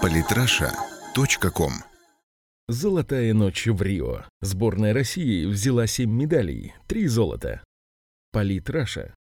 Политраша.ком 0.00 1.72
Золотая 2.68 3.34
ночь 3.34 3.66
в 3.66 3.82
Рио. 3.82 4.24
Сборная 4.40 4.94
России 4.94 5.44
взяла 5.46 5.86
семь 5.86 6.10
медалей, 6.10 6.74
три 6.86 7.06
золота. 7.06 7.62
Политраша. 8.30 9.14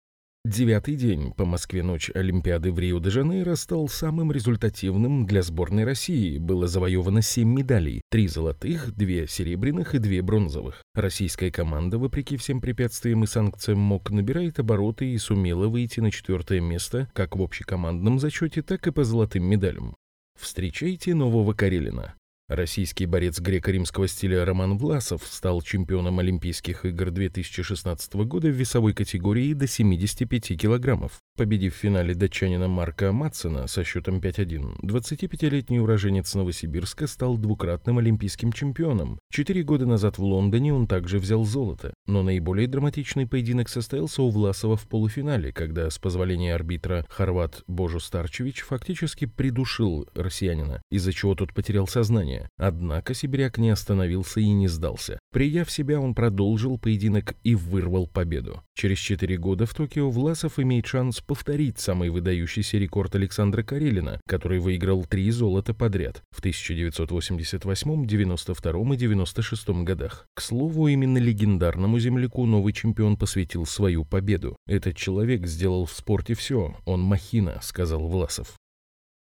Девятый 0.43 0.95
день 0.95 1.33
по 1.33 1.45
Москве 1.45 1.83
ночь 1.83 2.09
Олимпиады 2.15 2.71
в 2.71 2.79
Рио-де-Жанейро 2.79 3.53
стал 3.53 3.87
самым 3.87 4.31
результативным 4.31 5.27
для 5.27 5.43
сборной 5.43 5.83
России. 5.83 6.39
Было 6.39 6.67
завоевано 6.67 7.21
семь 7.21 7.53
медалей, 7.53 8.01
три 8.09 8.27
золотых, 8.27 8.91
две 8.95 9.27
серебряных 9.27 9.93
и 9.93 9.99
две 9.99 10.23
бронзовых. 10.23 10.81
Российская 10.95 11.51
команда, 11.51 11.99
вопреки 11.99 12.37
всем 12.37 12.59
препятствиям 12.59 13.23
и 13.23 13.27
санкциям 13.27 13.77
МОК, 13.77 14.09
набирает 14.09 14.57
обороты 14.57 15.11
и 15.11 15.17
сумела 15.19 15.67
выйти 15.67 15.99
на 15.99 16.09
четвертое 16.09 16.59
место 16.59 17.07
как 17.13 17.35
в 17.35 17.41
общекомандном 17.43 18.19
зачете, 18.19 18.63
так 18.63 18.87
и 18.87 18.91
по 18.91 19.03
золотым 19.03 19.43
медалям. 19.43 19.95
Встречайте 20.39 21.13
нового 21.13 21.53
Карелина. 21.53 22.15
Российский 22.51 23.05
борец 23.05 23.39
греко-римского 23.39 24.09
стиля 24.09 24.43
Роман 24.43 24.77
Власов 24.77 25.23
стал 25.23 25.61
чемпионом 25.61 26.19
Олимпийских 26.19 26.83
игр 26.83 27.09
2016 27.09 28.13
года 28.25 28.49
в 28.49 28.51
весовой 28.51 28.93
категории 28.93 29.53
до 29.53 29.67
75 29.67 30.59
килограммов. 30.59 31.21
Победив 31.37 31.73
в 31.73 31.77
финале 31.77 32.13
датчанина 32.13 32.67
Марка 32.67 33.13
Матсена 33.13 33.67
со 33.67 33.85
счетом 33.85 34.19
5-1, 34.19 34.81
25-летний 34.81 35.79
уроженец 35.79 36.35
Новосибирска 36.35 37.07
стал 37.07 37.37
двукратным 37.37 37.99
олимпийским 37.99 38.51
чемпионом. 38.51 39.17
Четыре 39.31 39.63
года 39.63 39.85
назад 39.85 40.17
в 40.17 40.23
Лондоне 40.23 40.73
он 40.73 40.87
также 40.87 41.19
взял 41.19 41.45
золото. 41.45 41.93
Но 42.05 42.21
наиболее 42.21 42.67
драматичный 42.67 43.27
поединок 43.27 43.69
состоялся 43.69 44.23
у 44.23 44.29
Власова 44.29 44.75
в 44.75 44.89
полуфинале, 44.89 45.53
когда, 45.53 45.89
с 45.89 45.97
позволения 45.97 46.53
арбитра, 46.53 47.05
хорват 47.07 47.63
Божу 47.67 48.01
Старчевич 48.01 48.59
фактически 48.59 49.23
придушил 49.23 50.09
россиянина, 50.15 50.81
из-за 50.91 51.13
чего 51.13 51.33
тот 51.33 51.53
потерял 51.53 51.87
сознание. 51.87 52.40
Однако 52.57 53.13
сибиряк 53.13 53.57
не 53.57 53.69
остановился 53.69 54.39
и 54.39 54.49
не 54.49 54.67
сдался. 54.67 55.19
Придя 55.31 55.63
в 55.63 55.71
себя, 55.71 55.99
он 55.99 56.13
продолжил 56.13 56.77
поединок 56.77 57.35
и 57.43 57.55
вырвал 57.55 58.07
победу. 58.07 58.61
Через 58.75 58.97
четыре 58.97 59.37
года 59.37 59.65
в 59.65 59.73
Токио 59.73 60.09
Власов 60.09 60.59
имеет 60.59 60.85
шанс 60.85 61.21
повторить 61.21 61.79
самый 61.79 62.09
выдающийся 62.09 62.77
рекорд 62.77 63.15
Александра 63.15 63.63
Карелина, 63.63 64.19
который 64.27 64.59
выиграл 64.59 65.05
три 65.05 65.29
золота 65.31 65.73
подряд 65.73 66.23
в 66.31 66.39
1988, 66.39 68.05
92 68.05 68.93
и 68.93 68.97
96 68.97 69.69
годах. 69.83 70.25
К 70.33 70.41
слову, 70.41 70.87
именно 70.87 71.17
легендарному 71.17 71.99
земляку 71.99 72.45
новый 72.45 72.73
чемпион 72.73 73.17
посвятил 73.17 73.65
свою 73.65 74.05
победу. 74.05 74.57
Этот 74.67 74.97
человек 74.97 75.47
сделал 75.47 75.85
в 75.85 75.91
спорте 75.91 76.33
все, 76.33 76.75
он 76.85 77.01
махина, 77.01 77.59
сказал 77.61 78.07
Власов. 78.07 78.55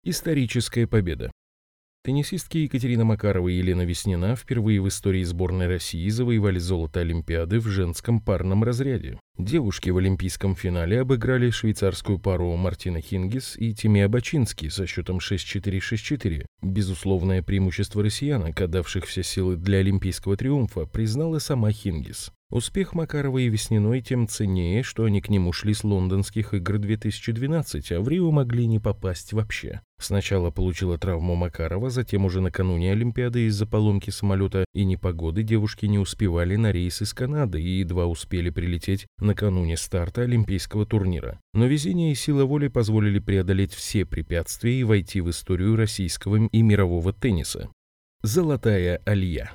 Историческая 0.03 0.87
победа. 0.87 1.31
Теннисистки 2.03 2.57
Екатерина 2.57 3.05
Макарова 3.05 3.49
и 3.49 3.59
Елена 3.59 3.83
Веснина 3.83 4.35
впервые 4.35 4.81
в 4.81 4.89
истории 4.89 5.23
сборной 5.23 5.67
России 5.67 6.09
завоевали 6.09 6.59
золото 6.59 7.01
Олимпиады 7.01 7.61
в 7.61 7.67
женском 7.67 8.23
парном 8.23 8.65
разряде. 8.65 9.21
Девушки 9.41 9.89
в 9.89 9.97
олимпийском 9.97 10.55
финале 10.55 11.01
обыграли 11.01 11.49
швейцарскую 11.49 12.19
пару 12.19 12.55
Мартина 12.57 13.01
Хингис 13.01 13.57
и 13.57 13.73
Тимея 13.73 14.07
Бачински 14.07 14.69
со 14.69 14.87
счетом 14.87 15.17
6-4-6-4. 15.17 16.45
Безусловное 16.61 17.43
преимущество 17.43 18.03
россиянок, 18.03 18.61
отдавших 18.61 19.07
все 19.07 19.23
силы 19.23 19.57
для 19.57 19.79
олимпийского 19.79 20.37
триумфа, 20.37 20.85
признала 20.85 21.39
сама 21.39 21.73
Хингис. 21.73 22.33
Успех 22.51 22.95
Макарова 22.95 23.39
и 23.39 23.49
Весниной 23.49 24.01
тем 24.01 24.27
ценнее, 24.27 24.83
что 24.83 25.05
они 25.05 25.21
к 25.21 25.29
нему 25.29 25.53
шли 25.53 25.73
с 25.73 25.85
лондонских 25.85 26.53
игр 26.53 26.79
2012, 26.79 27.93
а 27.93 28.01
в 28.01 28.09
Рио 28.09 28.33
могли 28.33 28.67
не 28.67 28.81
попасть 28.81 29.33
вообще. 29.33 29.83
Сначала 30.01 30.51
получила 30.51 30.99
травму 30.99 31.37
Макарова, 31.37 31.91
затем 31.91 32.25
уже 32.25 32.41
накануне 32.41 32.91
Олимпиады 32.91 33.47
из-за 33.47 33.67
поломки 33.67 34.11
самолета 34.11 34.65
и 34.75 34.85
непогоды 34.85 35.45
девушки 35.45 35.87
не 35.87 36.01
успевали 36.01 36.57
на 36.57 36.73
рейс 36.73 37.01
из 37.03 37.15
Канады 37.15 37.63
и 37.63 37.79
едва 37.81 38.07
успели 38.07 38.51
прилететь 38.51 39.07
накануне 39.31 39.77
старта 39.77 40.23
Олимпийского 40.23 40.87
турнира. 40.87 41.39
Но 41.55 41.67
везение 41.67 42.11
и 42.11 42.17
сила 42.17 42.45
воли 42.45 42.67
позволили 42.67 43.21
преодолеть 43.21 43.73
все 43.73 44.05
препятствия 44.05 44.81
и 44.81 44.85
войти 44.85 45.21
в 45.21 45.31
историю 45.31 45.77
российского 45.77 46.49
и 46.49 46.63
мирового 46.63 47.13
тенниса. 47.13 47.69
Золотая 48.23 49.01
Алия 49.07 49.53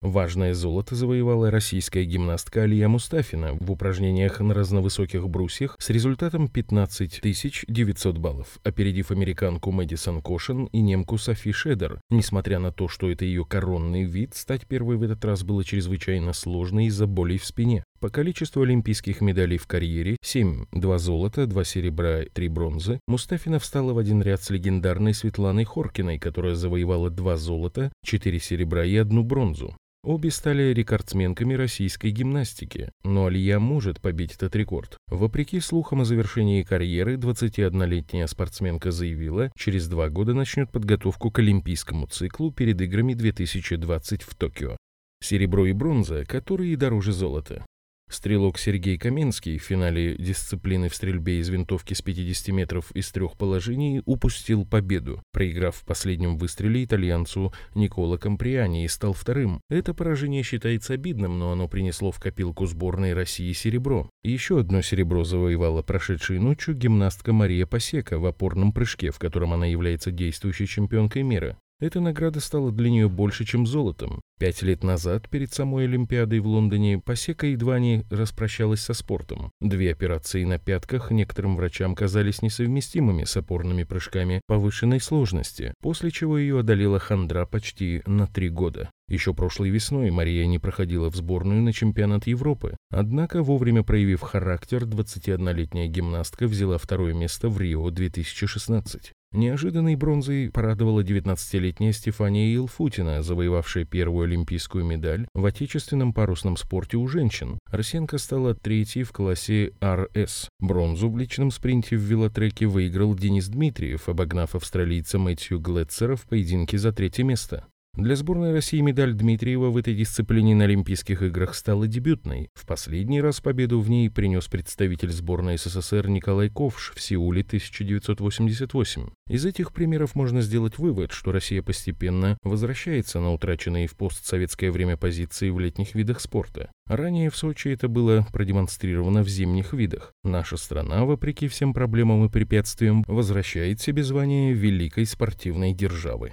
Важное 0.00 0.54
золото 0.54 0.94
завоевала 0.94 1.50
российская 1.50 2.04
гимнастка 2.04 2.62
Алия 2.62 2.86
Мустафина 2.86 3.54
в 3.58 3.72
упражнениях 3.72 4.38
на 4.38 4.54
разновысоких 4.54 5.28
брусьях 5.28 5.74
с 5.80 5.90
результатом 5.90 6.46
15 6.46 7.20
900 7.20 8.18
баллов, 8.18 8.60
опередив 8.62 9.10
американку 9.10 9.72
Мэдисон 9.72 10.22
Кошин 10.22 10.66
и 10.66 10.80
немку 10.80 11.18
Софи 11.18 11.50
Шедер. 11.50 12.00
Несмотря 12.10 12.60
на 12.60 12.70
то, 12.70 12.86
что 12.86 13.10
это 13.10 13.24
ее 13.24 13.44
коронный 13.44 14.04
вид, 14.04 14.36
стать 14.36 14.68
первой 14.68 14.96
в 14.98 15.02
этот 15.02 15.24
раз 15.24 15.42
было 15.42 15.64
чрезвычайно 15.64 16.32
сложно 16.32 16.86
из-за 16.86 17.08
болей 17.08 17.38
в 17.38 17.44
спине. 17.44 17.82
По 18.00 18.10
количеству 18.10 18.62
олимпийских 18.62 19.20
медалей 19.20 19.58
в 19.58 19.66
карьере 19.66 20.18
7, 20.22 20.66
2 20.70 20.98
золота, 20.98 21.46
2 21.46 21.64
серебра, 21.64 22.22
3 22.32 22.48
бронзы, 22.48 23.00
Мустафина 23.08 23.58
встала 23.58 23.92
в 23.92 23.98
один 23.98 24.22
ряд 24.22 24.40
с 24.40 24.50
легендарной 24.50 25.14
Светланой 25.14 25.64
Хоркиной, 25.64 26.20
которая 26.20 26.54
завоевала 26.54 27.10
2 27.10 27.36
золота, 27.36 27.90
4 28.04 28.38
серебра 28.38 28.84
и 28.84 28.94
1 28.96 29.24
бронзу. 29.24 29.76
Обе 30.04 30.30
стали 30.30 30.72
рекордсменками 30.72 31.54
российской 31.54 32.12
гимнастики, 32.12 32.92
но 33.02 33.26
Алия 33.26 33.58
может 33.58 34.00
побить 34.00 34.32
этот 34.32 34.54
рекорд. 34.54 34.96
Вопреки 35.08 35.58
слухам 35.58 36.02
о 36.02 36.04
завершении 36.04 36.62
карьеры, 36.62 37.16
21-летняя 37.16 38.28
спортсменка 38.28 38.92
заявила, 38.92 39.50
через 39.56 39.88
два 39.88 40.08
года 40.08 40.34
начнет 40.34 40.70
подготовку 40.70 41.32
к 41.32 41.40
олимпийскому 41.40 42.06
циклу 42.06 42.52
перед 42.52 42.80
играми 42.80 43.14
2020 43.14 44.22
в 44.22 44.36
Токио. 44.36 44.76
Серебро 45.20 45.66
и 45.66 45.72
бронза, 45.72 46.24
которые 46.24 46.76
дороже 46.76 47.12
золота. 47.12 47.66
Стрелок 48.08 48.58
Сергей 48.58 48.96
Каменский 48.96 49.58
в 49.58 49.62
финале 49.62 50.16
дисциплины 50.16 50.88
в 50.88 50.94
стрельбе 50.94 51.40
из 51.40 51.48
винтовки 51.50 51.92
с 51.92 52.00
50 52.00 52.48
метров 52.48 52.90
из 52.92 53.10
трех 53.12 53.36
положений 53.36 54.02
упустил 54.06 54.64
победу, 54.64 55.22
проиграв 55.32 55.76
в 55.76 55.84
последнем 55.84 56.38
выстреле 56.38 56.84
итальянцу 56.84 57.52
Никола 57.74 58.16
Комприани 58.16 58.84
и 58.84 58.88
стал 58.88 59.12
вторым. 59.12 59.60
Это 59.68 59.92
поражение 59.92 60.42
считается 60.42 60.94
обидным, 60.94 61.38
но 61.38 61.52
оно 61.52 61.68
принесло 61.68 62.10
в 62.10 62.18
копилку 62.18 62.66
сборной 62.66 63.12
России 63.12 63.52
серебро. 63.52 64.08
Еще 64.22 64.58
одно 64.58 64.80
серебро 64.80 65.24
завоевала 65.24 65.82
прошедшей 65.82 66.38
ночью 66.38 66.74
гимнастка 66.74 67.32
Мария 67.32 67.66
Пасека 67.66 68.18
в 68.18 68.24
опорном 68.24 68.72
прыжке, 68.72 69.10
в 69.10 69.18
котором 69.18 69.52
она 69.52 69.66
является 69.66 70.10
действующей 70.10 70.66
чемпионкой 70.66 71.24
мира. 71.24 71.58
Эта 71.80 72.00
награда 72.00 72.40
стала 72.40 72.72
для 72.72 72.90
нее 72.90 73.08
больше, 73.08 73.44
чем 73.44 73.64
золотом. 73.64 74.20
Пять 74.40 74.62
лет 74.62 74.82
назад, 74.82 75.28
перед 75.28 75.52
самой 75.52 75.84
Олимпиадой 75.84 76.40
в 76.40 76.46
Лондоне, 76.46 76.98
Пасека 76.98 77.46
едва 77.46 77.78
не 77.78 78.04
распрощалась 78.10 78.80
со 78.80 78.94
спортом. 78.94 79.52
Две 79.60 79.92
операции 79.92 80.42
на 80.42 80.58
пятках 80.58 81.12
некоторым 81.12 81.54
врачам 81.56 81.94
казались 81.94 82.42
несовместимыми 82.42 83.22
с 83.22 83.36
опорными 83.36 83.84
прыжками 83.84 84.40
повышенной 84.48 85.00
сложности, 85.00 85.72
после 85.80 86.10
чего 86.10 86.36
ее 86.36 86.60
одолела 86.60 86.98
хандра 86.98 87.46
почти 87.46 88.02
на 88.06 88.26
три 88.26 88.48
года. 88.48 88.90
Еще 89.08 89.32
прошлой 89.32 89.70
весной 89.70 90.10
Мария 90.10 90.46
не 90.46 90.58
проходила 90.58 91.10
в 91.10 91.16
сборную 91.16 91.62
на 91.62 91.72
чемпионат 91.72 92.26
Европы. 92.26 92.76
Однако, 92.90 93.42
вовремя 93.42 93.84
проявив 93.84 94.20
характер, 94.20 94.82
21-летняя 94.82 95.86
гимнастка 95.86 96.46
взяла 96.46 96.76
второе 96.76 97.14
место 97.14 97.48
в 97.48 97.60
Рио 97.60 97.88
2016. 97.90 99.12
Неожиданной 99.32 99.94
бронзой 99.94 100.50
порадовала 100.50 101.02
19-летняя 101.02 101.92
Стефания 101.92 102.54
Илфутина, 102.56 103.22
завоевавшая 103.22 103.84
первую 103.84 104.24
олимпийскую 104.24 104.84
медаль 104.84 105.28
в 105.34 105.44
отечественном 105.44 106.14
парусном 106.14 106.56
спорте 106.56 106.96
у 106.96 107.06
женщин. 107.08 107.58
Арсенко 107.70 108.16
стала 108.16 108.54
третьей 108.54 109.02
в 109.02 109.12
классе 109.12 109.72
РС. 109.84 110.48
Бронзу 110.60 111.10
в 111.10 111.18
личном 111.18 111.50
спринте 111.50 111.96
в 111.96 112.00
велотреке 112.00 112.66
выиграл 112.66 113.14
Денис 113.14 113.48
Дмитриев, 113.48 114.08
обогнав 114.08 114.54
австралийца 114.54 115.18
Мэтью 115.18 115.60
Глетцера 115.60 116.16
в 116.16 116.22
поединке 116.22 116.78
за 116.78 116.92
третье 116.92 117.22
место. 117.22 117.66
Для 117.98 118.14
сборной 118.14 118.52
России 118.52 118.78
медаль 118.80 119.12
Дмитриева 119.12 119.70
в 119.70 119.76
этой 119.76 119.92
дисциплине 119.92 120.54
на 120.54 120.66
Олимпийских 120.66 121.20
играх 121.20 121.56
стала 121.56 121.88
дебютной. 121.88 122.48
В 122.54 122.64
последний 122.64 123.20
раз 123.20 123.40
победу 123.40 123.80
в 123.80 123.90
ней 123.90 124.08
принес 124.08 124.46
представитель 124.46 125.10
сборной 125.10 125.58
СССР 125.58 126.06
Николай 126.08 126.48
Ковш 126.48 126.92
в 126.94 127.00
Сеуле 127.00 127.40
1988. 127.40 129.08
Из 129.28 129.44
этих 129.44 129.72
примеров 129.72 130.14
можно 130.14 130.42
сделать 130.42 130.78
вывод, 130.78 131.10
что 131.10 131.32
Россия 131.32 131.60
постепенно 131.60 132.38
возвращается 132.44 133.18
на 133.18 133.32
утраченные 133.32 133.88
в 133.88 133.96
постсоветское 133.96 134.70
время 134.70 134.96
позиции 134.96 135.50
в 135.50 135.58
летних 135.58 135.96
видах 135.96 136.20
спорта. 136.20 136.70
Ранее 136.86 137.30
в 137.30 137.36
Сочи 137.36 137.66
это 137.66 137.88
было 137.88 138.24
продемонстрировано 138.32 139.24
в 139.24 139.28
зимних 139.28 139.72
видах. 139.72 140.12
Наша 140.22 140.56
страна, 140.56 141.04
вопреки 141.04 141.48
всем 141.48 141.74
проблемам 141.74 142.24
и 142.24 142.28
препятствиям, 142.28 143.02
возвращает 143.08 143.80
себе 143.80 144.04
звание 144.04 144.52
великой 144.52 145.04
спортивной 145.04 145.74
державы. 145.74 146.30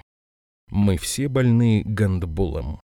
Мы 0.70 0.96
все 0.96 1.28
больны 1.28 1.82
гандболом. 1.84 2.80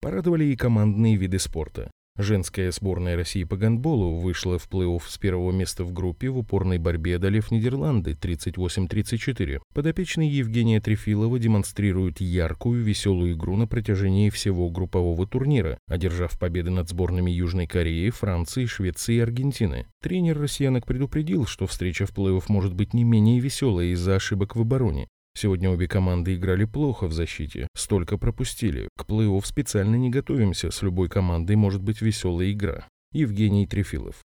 Порадовали 0.00 0.44
и 0.46 0.56
командные 0.56 1.16
виды 1.16 1.38
спорта. 1.38 1.90
Женская 2.18 2.70
сборная 2.70 3.14
России 3.14 3.44
по 3.44 3.58
гандболу 3.58 4.14
вышла 4.14 4.58
в 4.58 4.70
плей-офф 4.70 5.02
с 5.06 5.18
первого 5.18 5.52
места 5.52 5.84
в 5.84 5.92
группе 5.92 6.30
в 6.30 6.38
упорной 6.38 6.78
борьбе, 6.78 7.16
одолев 7.16 7.50
Нидерланды 7.50 8.12
38-34. 8.12 9.60
Подопечные 9.74 10.30
Евгения 10.30 10.80
Трефилова 10.80 11.38
демонстрируют 11.38 12.22
яркую, 12.22 12.82
веселую 12.82 13.34
игру 13.34 13.56
на 13.56 13.66
протяжении 13.66 14.30
всего 14.30 14.70
группового 14.70 15.26
турнира, 15.26 15.76
одержав 15.88 16.38
победы 16.38 16.70
над 16.70 16.88
сборными 16.88 17.30
Южной 17.30 17.66
Кореи, 17.66 18.08
Франции, 18.08 18.64
Швеции 18.64 19.16
и 19.16 19.20
Аргентины. 19.20 19.86
Тренер 20.00 20.38
россиянок 20.40 20.86
предупредил, 20.86 21.44
что 21.44 21.66
встреча 21.66 22.06
в 22.06 22.12
плей-офф 22.16 22.44
может 22.48 22.72
быть 22.72 22.94
не 22.94 23.04
менее 23.04 23.40
веселой 23.40 23.90
из-за 23.90 24.16
ошибок 24.16 24.56
в 24.56 24.62
обороне. 24.62 25.06
Сегодня 25.36 25.68
обе 25.68 25.86
команды 25.86 26.34
играли 26.34 26.64
плохо 26.64 27.06
в 27.06 27.12
защите, 27.12 27.68
столько 27.76 28.16
пропустили. 28.16 28.88
К 28.96 29.04
плей-офф 29.04 29.44
специально 29.44 29.94
не 29.96 30.08
готовимся, 30.08 30.70
с 30.70 30.80
любой 30.80 31.10
командой 31.10 31.56
может 31.56 31.82
быть 31.82 32.00
веселая 32.00 32.50
игра. 32.52 32.88
Евгений 33.12 33.66
Трефилов. 33.66 34.24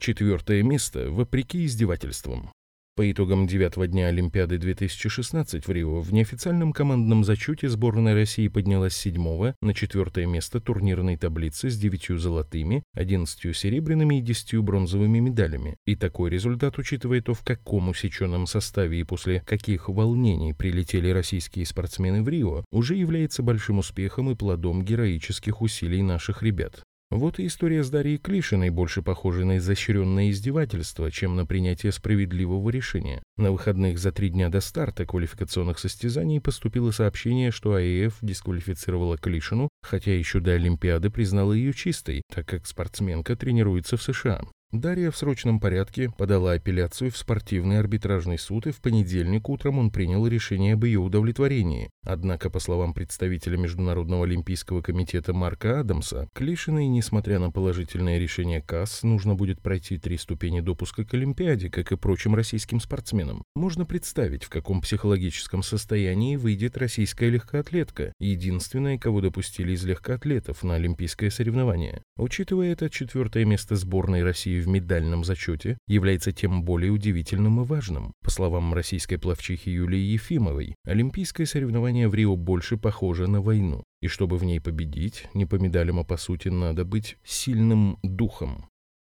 Четвертое 0.00 0.62
место, 0.62 1.10
вопреки 1.10 1.66
издевательствам. 1.66 2.50
По 2.98 3.08
итогам 3.08 3.46
девятого 3.46 3.86
дня 3.86 4.08
Олимпиады 4.08 4.58
2016 4.58 5.68
в 5.68 5.70
Рио 5.70 6.00
в 6.00 6.12
неофициальном 6.12 6.72
командном 6.72 7.22
зачете 7.22 7.68
сборная 7.68 8.12
России 8.12 8.48
поднялась 8.48 8.96
седьмого 8.96 9.54
на 9.62 9.72
четвертое 9.72 10.26
место 10.26 10.58
турнирной 10.58 11.16
таблицы 11.16 11.70
с 11.70 11.78
девятью 11.78 12.18
золотыми, 12.18 12.82
одиннадцатью 12.94 13.54
серебряными 13.54 14.18
и 14.18 14.20
десятью 14.20 14.64
бронзовыми 14.64 15.20
медалями. 15.20 15.76
И 15.86 15.94
такой 15.94 16.30
результат, 16.30 16.76
учитывая 16.76 17.22
то, 17.22 17.34
в 17.34 17.44
каком 17.44 17.88
усеченном 17.88 18.48
составе 18.48 18.98
и 18.98 19.04
после 19.04 19.44
каких 19.46 19.88
волнений 19.88 20.52
прилетели 20.52 21.10
российские 21.10 21.66
спортсмены 21.66 22.24
в 22.24 22.28
Рио, 22.28 22.64
уже 22.72 22.96
является 22.96 23.44
большим 23.44 23.78
успехом 23.78 24.28
и 24.32 24.34
плодом 24.34 24.84
героических 24.84 25.62
усилий 25.62 26.02
наших 26.02 26.42
ребят. 26.42 26.82
Вот 27.10 27.38
и 27.38 27.46
история 27.46 27.82
с 27.82 27.88
Дарьей 27.88 28.18
Клишиной 28.18 28.68
больше 28.68 29.00
похожа 29.00 29.46
на 29.46 29.56
изощренное 29.56 30.30
издевательство, 30.30 31.10
чем 31.10 31.36
на 31.36 31.46
принятие 31.46 31.90
справедливого 31.90 32.68
решения. 32.68 33.22
На 33.38 33.50
выходных 33.50 33.98
за 33.98 34.12
три 34.12 34.28
дня 34.28 34.50
до 34.50 34.60
старта 34.60 35.06
квалификационных 35.06 35.78
состязаний 35.78 36.38
поступило 36.38 36.90
сообщение, 36.90 37.50
что 37.50 37.74
АЭФ 37.74 38.18
дисквалифицировала 38.20 39.16
Клишину, 39.16 39.70
хотя 39.82 40.14
еще 40.14 40.40
до 40.40 40.52
Олимпиады 40.52 41.08
признала 41.08 41.54
ее 41.54 41.72
чистой, 41.72 42.22
так 42.30 42.46
как 42.46 42.66
спортсменка 42.66 43.36
тренируется 43.36 43.96
в 43.96 44.02
США. 44.02 44.42
Дарья 44.72 45.10
в 45.10 45.16
срочном 45.16 45.60
порядке 45.60 46.10
подала 46.10 46.52
апелляцию 46.52 47.10
в 47.10 47.16
спортивный 47.16 47.78
арбитражный 47.78 48.38
суд, 48.38 48.66
и 48.66 48.70
в 48.70 48.82
понедельник 48.82 49.48
утром 49.48 49.78
он 49.78 49.90
принял 49.90 50.26
решение 50.26 50.74
об 50.74 50.84
ее 50.84 50.98
удовлетворении. 50.98 51.88
Однако, 52.02 52.50
по 52.50 52.58
словам 52.58 52.92
представителя 52.92 53.56
Международного 53.56 54.24
олимпийского 54.24 54.82
комитета 54.82 55.32
Марка 55.32 55.80
Адамса, 55.80 56.28
Клишиной, 56.34 56.86
несмотря 56.86 57.38
на 57.38 57.50
положительное 57.50 58.18
решение 58.18 58.60
КАС, 58.60 59.04
нужно 59.04 59.34
будет 59.34 59.62
пройти 59.62 59.96
три 59.96 60.18
ступени 60.18 60.60
допуска 60.60 61.02
к 61.06 61.14
Олимпиаде, 61.14 61.70
как 61.70 61.90
и 61.90 61.96
прочим 61.96 62.34
российским 62.34 62.78
спортсменам. 62.78 63.44
Можно 63.54 63.86
представить, 63.86 64.44
в 64.44 64.50
каком 64.50 64.82
психологическом 64.82 65.62
состоянии 65.62 66.36
выйдет 66.36 66.76
российская 66.76 67.30
легкоатлетка, 67.30 68.12
единственная, 68.20 68.98
кого 68.98 69.22
допустили 69.22 69.72
из 69.72 69.82
легкоатлетов 69.86 70.62
на 70.62 70.74
олимпийское 70.74 71.30
соревнование. 71.30 72.02
Учитывая 72.18 72.72
это, 72.72 72.90
четвертое 72.90 73.46
место 73.46 73.74
сборной 73.74 74.22
России 74.22 74.57
в 74.60 74.68
медальном 74.68 75.24
зачете 75.24 75.78
является 75.86 76.32
тем 76.32 76.62
более 76.62 76.90
удивительным 76.90 77.60
и 77.60 77.64
важным. 77.64 78.12
По 78.22 78.30
словам 78.30 78.74
российской 78.74 79.16
пловчихи 79.16 79.70
Юлии 79.70 79.98
Ефимовой, 79.98 80.74
олимпийское 80.84 81.46
соревнование 81.46 82.08
в 82.08 82.14
Рио 82.14 82.36
больше 82.36 82.76
похоже 82.76 83.26
на 83.26 83.40
войну. 83.40 83.84
И 84.00 84.08
чтобы 84.08 84.36
в 84.36 84.44
ней 84.44 84.60
победить, 84.60 85.28
не 85.34 85.46
по 85.46 85.56
медалям, 85.56 85.98
а 85.98 86.04
по 86.04 86.16
сути, 86.16 86.48
надо 86.48 86.84
быть 86.84 87.16
сильным 87.24 87.98
духом. 88.02 88.66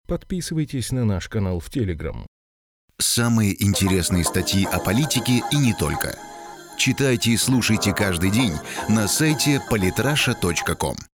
Подписывайтесь 0.08 0.92
на 0.92 1.06
наш 1.06 1.28
канал 1.28 1.60
в 1.60 1.70
Телеграм. 1.70 2.26
Самые 2.98 3.62
интересные 3.64 4.24
статьи 4.24 4.66
о 4.66 4.80
политике 4.80 5.42
и 5.52 5.58
не 5.58 5.74
только. 5.74 6.18
Читайте 6.78 7.32
и 7.32 7.38
слушайте 7.38 7.94
каждый 7.94 8.32
день 8.32 8.54
на 8.90 9.08
сайте 9.08 9.62
polytrasha.com. 9.70 10.96